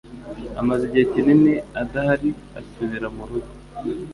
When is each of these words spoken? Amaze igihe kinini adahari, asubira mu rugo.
Amaze 0.61 0.81
igihe 0.85 1.05
kinini 1.13 1.53
adahari, 1.81 2.29
asubira 2.59 3.07
mu 3.15 3.23
rugo. 3.29 3.51